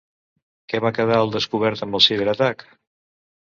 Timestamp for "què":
0.71-0.79